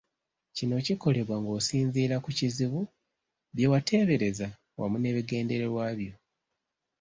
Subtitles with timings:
[0.55, 2.81] Kino kikolebwa ng’onsinziira ku kizibu,
[3.53, 6.13] bye wateebereza wamu n’ebigendererwa byo.